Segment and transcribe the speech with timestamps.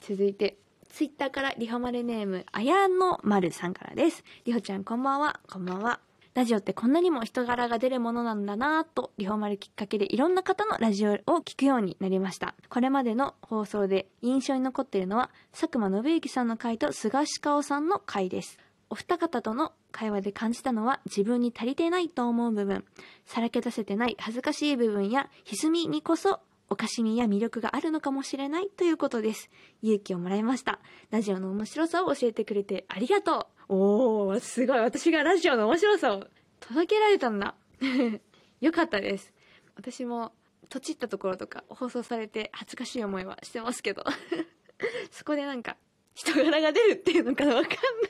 [0.00, 0.58] 続いて、
[0.90, 4.24] ツイッターからリホマルネーム、あやのまるさんからです。
[4.44, 6.00] リホちゃんこんばんは、こんばんは。
[6.34, 12.54] ラジオってこんなにも人柄が出るものなんだなぁと、リホマルきっかけでいろんな方のラジオを聞くようになりました。
[12.68, 18.58] これまでの放送で印象に残っているのは、佐久間信之さんの回と菅氏香さんの回です。
[18.90, 22.84] お二方との会話で感じたのは自分に足りてないと思う部分、
[23.26, 26.40] さらけ出せてない恥ずかしい部分や歪みにこそ
[26.70, 29.48] おかしみや魅力があるのかもしれないということです。
[29.82, 30.80] 勇気をもらいました。
[31.10, 33.74] ラジオの面白さを教えてくれてありがとう。
[33.74, 34.78] おー、すごい。
[34.78, 36.26] 私がラジオの面白さを
[36.60, 37.54] 届けられたんだ。
[38.60, 39.32] よかったです。
[39.76, 40.32] 私も、
[40.68, 44.04] とちったところとか放送されて恥ずかしい思いはしてますけど。
[45.10, 45.76] そこでなんか、
[46.14, 47.66] 人柄が出るっていうのかわかんな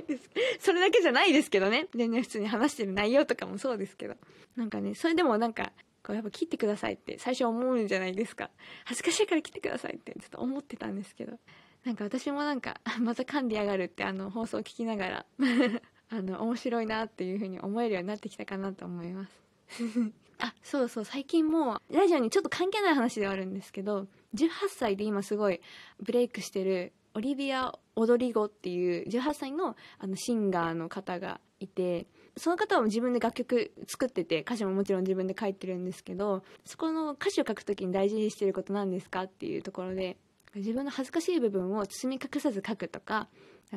[0.00, 0.30] いです。
[0.58, 1.88] それだけじゃないですけどね。
[1.94, 4.16] 全然普通に話してる内容とかもそうですけど。
[4.56, 8.50] なんかね、それでもなんか、こうやっぱ切ってくださいって最初思うんじゃないですか。
[8.84, 11.38] 恥ずかしいから切ってくださいってちょっと思ってたんですけど。
[11.84, 15.26] なんか私もなんか、 また噛んでやがるってあの放送を聞きながら、
[16.10, 19.40] あの、面白いなっていう風に思えるようになってきたかなと思います。
[20.38, 25.60] あ、そうそう、最近もう、ラジオにちょっと関係ない話ではあるんですけど、18歳で今すごい
[26.00, 40.16] ブレイクしてる、オリビア・オドリゴっていう18歳のあのシンガーの方がいて、その方は自分で楽曲作ってて、歌詞ももちろん自分で書いてるんですけど、そこの歌詞を書くときに大事にしてることなんですかっていうところで、
[40.54, 43.28] 自分の恥ずかしい部分を包み隠さず書くとか、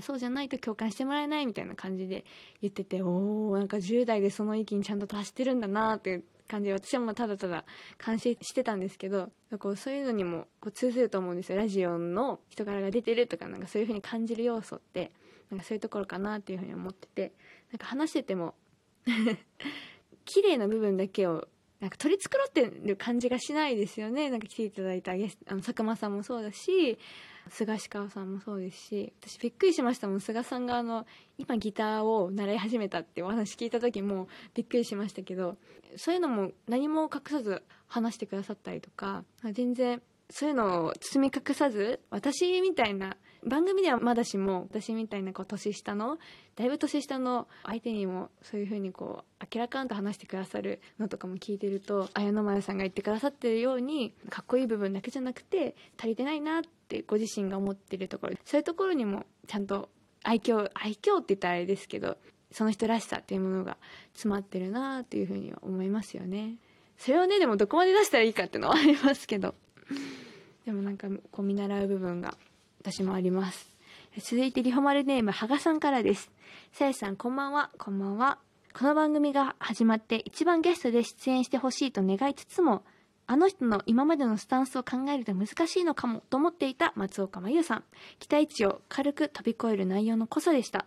[0.00, 2.24] そうじゃないと共感してもらえないみたいな感じで
[2.62, 7.64] 言ってて、おー、なんか10代でその域にちゃんと達してるんだなっていう感じで、私はもただただ
[7.98, 11.58] 感心してたんですけど、こうそういうのにもこう通ずると思うんですよ。
[11.58, 15.12] ラジオの人柄が出てるとか、なんかそういう風に感じる要素って、
[15.50, 17.32] なんかそういうところかなっていう風に思ってて、
[17.72, 18.54] なんか話してても、
[20.24, 21.48] 綺麗な部分だけを
[21.82, 24.30] なんか取り繕ってる感じがしないですよね。
[24.30, 26.96] なんか来ていただいたゲス、あの、佐久間さんもそうだし、
[27.48, 30.20] 菅氏川さんもそうですし、私びっくりしましたもん。
[30.20, 31.06] 菅さんがあの、
[31.38, 35.56] 今ギターを習い始めたってお話聞いた時もびっくりしましたけど、
[35.96, 40.00] そういうのも何も隠さず話してくださったりとか、全然
[40.30, 46.18] そういうのを包み隠さず、私みたいな、番組ではまだしも、私みたいなこう年下の、
[46.54, 59.88] だいぶ年下の相手にもそういう風にこう、明らかんと話してくださるのとかも聞いてると、綾野丸さんが言ってくださってるように、かっこいい部分だけじゃなくて、足りてないなってご自身が思ってるところ、そういうところにもちゃんと
[60.22, 62.16] 愛嬌、愛嬌って言ったらあれですけど、
[62.52, 63.76] その人らしさっていうものが
[64.12, 66.56] 詰まってるなっていう風には思いますよね。
[66.96, 69.54] それをね、でもどこまで出したらいいかっていうのはありますけど。
[70.64, 72.36] でもなんか、こう見習う部分が
[72.82, 73.72] 私もあります。
[74.18, 76.32] 続いて、リホマルネーム、ハガさんからです。
[76.72, 78.38] さやさん、こんばんは、こんばんは。
[78.76, 82.82] この番組が始まって一番ゲストで出演してほしいと願いつつも、
[83.28, 87.84] あの人の今までのスタンスを考えると難しいのかもと思っていた松岡真優さん。
[88.18, 90.84] 期待値を軽く飛び越える内容の濃さでした。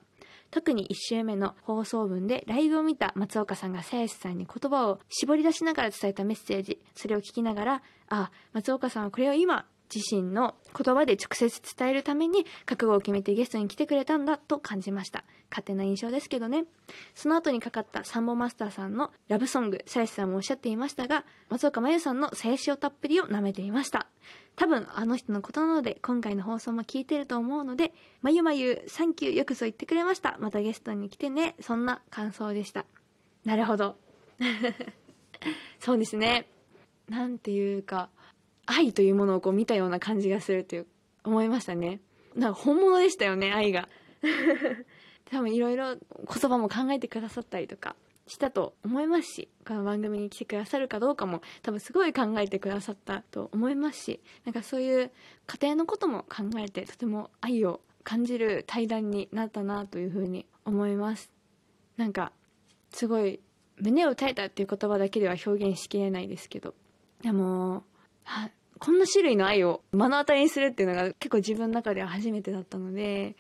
[0.52, 15.24] 特に1週目の放送分でライブを見た松岡さんがさやしさんに言葉を絞り出しながら伝えたメッセージ、それを聞きながら、あ、松岡さんはこれを今、自身の言葉で直接伝えるために覚悟を決めてゲストに来てくれたんだと感じました。
[15.50, 16.66] 勝手な印象ですけどね。
[17.14, 24.08] その後にかかったサンボマスターさんのラブソング、さやしさんもおっしゃっていましたが、松岡真優さんのさやしおたっぷりを舐めていました。
[24.56, 30.38] 多分あの人のことなので、今回の放送も聞いてると思うので、まゆまゆ、サンキューよくぞ言ってくれました。
[30.40, 31.56] またゲストに来てね。
[31.62, 32.86] そんな感想でした。
[33.44, 33.98] なるほど。
[35.80, 36.48] そうですね。
[37.10, 38.10] なんていうか、
[38.66, 40.88] 愛というものをこう見たような感じがするという、
[41.24, 42.02] 思いましたね。
[42.36, 43.90] なんか本物でしたよね、愛が。
[45.26, 46.00] 多分いろいろ言
[46.50, 47.96] 葉も考えてくださったりとか
[48.28, 55.12] したと思いますし、この番組に来てくださるかどうかも多分すごい考えてくださったと思いますし、なんかそういう
[55.48, 61.32] 家庭のことも考えてとても愛を感じる対談になったなというふうに思います。
[61.98, 62.32] なんか、
[62.92, 63.40] すごい
[63.78, 66.76] 胸を打たれたっていう言葉だけでは表現しきれないですけど、
[67.22, 67.84] でも、
[68.26, 68.50] は
[68.80, 73.36] こんな種類の愛を目の当たりにするっていうのが結構自分の中では初めてだったので、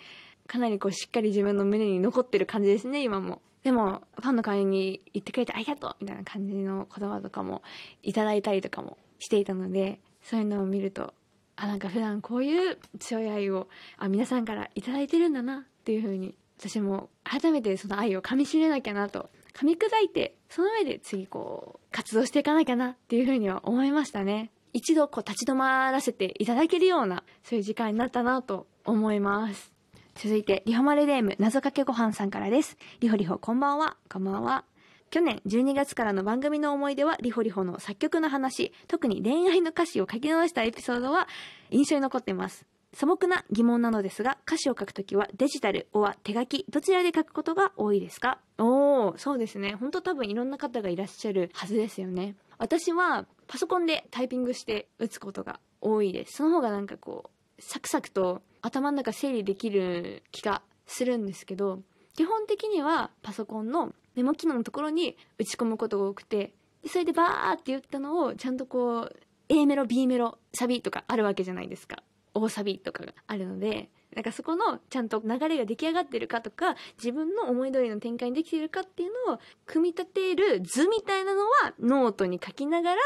[0.47, 3.41] かなりこうしっかり自分の胸に残ってる感じですね、今も。
[3.63, 7.63] でも、ファンの会に言ってくれてありがとうみたいな感じの言葉とかも
[8.03, 11.13] いただいたりとかもしていたので、そういうのを見ると、
[11.55, 13.67] あ、なんか普段こういう強い愛を、
[13.97, 24.51] あ、皆さんからいただいてるんだなっていうふうに、私も改めてその愛を噛み締めなきゃなと、噛み砕いて、その上で次こう、活動していかなきゃなっていうふうには思いましたね。
[24.75, 29.71] 一度こう立ち止まらせていただけるような、そういう時間になったなと思います。
[30.15, 32.77] 続いて、リホマルレーム謎かけご飯さんからです。
[32.99, 33.95] リホリホこんばんは。
[34.11, 34.65] こんばんは。
[35.11, 41.29] 去年12月からの番組の思い出はリホリホの作曲の話、特に恋愛の歌詞を書き直したエピソードは
[41.71, 42.65] 印象に残っています。
[42.93, 48.39] 素朴な疑問なのですが、歌詞を書くときはデジタル、おは手書き、どちらで書くことが多いですか？
[48.57, 49.75] おー、そうですね。
[49.75, 52.35] ほんと多分いろんな方がいらっしゃるはずですよね。
[52.57, 56.37] 私はパソコンでタイピングして打つことが多いです。
[56.37, 61.81] その方がなんかこう、サクサクと頭の中整理できる気がするんですけど、
[62.15, 66.53] 基本的にはパソコンのメモ機能のところに打ち込むことが多くて、
[66.87, 69.15] それでバーって言ったのをちゃんとこう、
[69.49, 72.03] A メロ、B メロ、サビとかあるわけじゃないですか。
[72.33, 82.97] 大サビとかがあるので、なんかそこのちゃんと流れが出来上がってるかとか、自分の思い通りの展開にできてるかっていうのを組み立てる図みたいなのはノートに書きながら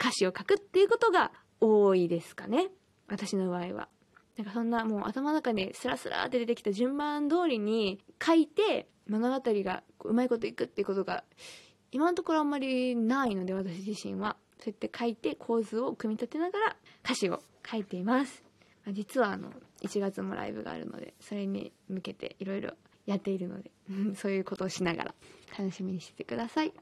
[0.00, 1.30] 歌詞を書くっていうことが
[1.60, 2.68] 多いですかね。
[3.08, 3.88] 私の場合は。
[4.36, 11.24] なんかそんなもう頭の中にスラスラって出てきた順番通りに書いて物語がうまいこといくっていうことが
[11.92, 18.42] 今のところあんまりないので私自身はそうやって書いて構図を組み立てながら歌詞を書いています
[18.92, 19.50] 実はあの
[19.84, 22.72] 1月もライブがあるのでそれに向けていろいろ
[23.06, 23.70] やっているので
[24.16, 25.14] そういうことをしながら
[25.58, 26.72] 楽しみにしててください。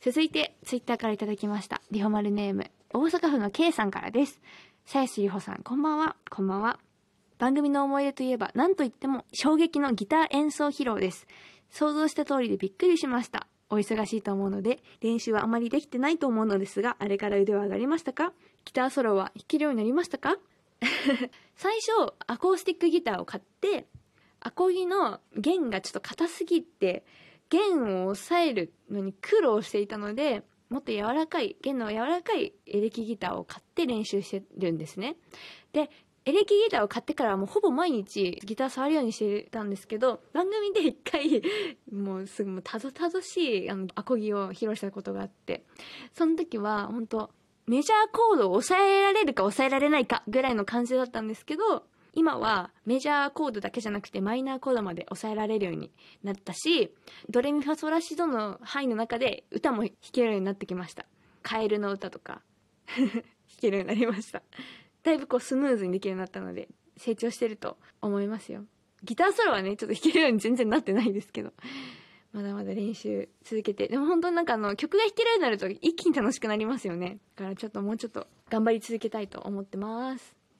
[0.00, 4.40] 続いてツイッターから頂きましたリホマルネーム大阪府の K さんからです。
[4.86, 6.16] さやしりほさんこんばんは。
[6.30, 6.80] こんばんは。
[7.38, 11.26] 番組の思い出といえば何といっても衝撃のギター演奏披露です。
[11.70, 13.46] 想像した通りでびっくりしました。
[13.68, 18.32] お忙しいと思うので練習はあまりできてないと思うのですがあれから腕は上がりましたか？
[18.64, 20.36] ギターソロは弾けるようになりましたか？
[21.56, 23.86] 最初アコースティックギターを買って
[24.40, 27.04] アコギの弦がちょっと硬すぎて
[27.50, 35.16] 弦を押さえるのに苦労していたのでもっと柔らかい弦の柔らかいエレキギターを買って練習してるんですね。
[35.72, 35.90] で
[36.26, 41.42] エレキギターを買ってからもうほぼ毎日ギター触るようにしてたんですけど番組で一回
[41.90, 45.64] もうすぐもうたどたどしいあのアコギを披露したことがあって
[46.12, 47.30] その時は本当
[47.70, 51.84] メジャーコードを抑えられるか抑えられないかぐらいの感じだったんですけど、
[52.14, 55.92] 今はメジャーコードだけじゃなくてマイナーコードまで抑えられるように
[56.24, 56.92] なったし、
[57.28, 61.06] ドレミファソラシドの範囲の中で歌も弾けるようになってきました。
[61.44, 62.42] カエルの歌とか
[62.98, 63.22] 弾
[63.60, 64.42] けるようになりました。
[65.04, 68.64] だいぶこうスムーズにできるようになったので、成長してると思いますよ。
[69.04, 71.52] ギターソロはね、ちょっと弾けるように全然なってないですけど。
[72.32, 73.88] まだまだ練習続けて。
[73.88, 77.18] でも本当なんかあの曲が弾けるようになると一気に楽しくなりますよね。
[77.36, 80.39] だからちょっともうちょっと頑張り続けたいと思ってます。